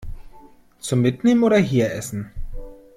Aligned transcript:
Zum 0.79 1.01
Mitnehmen 1.01 1.43
oder 1.43 1.57
hier 1.57 1.91
essen? 1.91 2.31